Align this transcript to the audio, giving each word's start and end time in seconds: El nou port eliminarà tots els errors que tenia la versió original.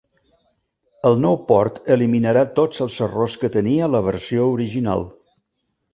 El 1.09 1.17
nou 1.25 1.35
port 1.51 1.77
eliminarà 1.97 2.43
tots 2.61 2.81
els 2.87 2.97
errors 3.09 3.39
que 3.43 3.53
tenia 3.57 3.91
la 3.97 4.05
versió 4.11 4.49
original. 4.59 5.07